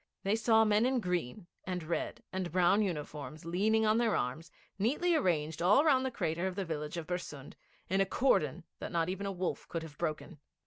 [0.23, 5.13] They saw men in green, and red, and brown uniforms, leaning on their arms, neatly
[5.13, 7.53] arranged all round the crater of the village of Bersund,
[7.87, 10.39] in a cordon that not even a wolf could have broken.